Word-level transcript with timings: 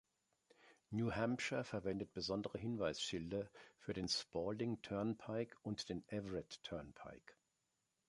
New 0.89 1.11
Hampshire 1.11 1.63
verwendet 1.63 2.11
besondere 2.11 2.57
Hinweisschilder 2.57 3.47
für 3.77 3.93
den 3.93 4.07
Spaulding 4.07 4.81
Turnpike 4.81 5.55
und 5.61 5.89
den 5.89 6.03
Everett 6.07 6.63
Turnpike. 6.63 7.35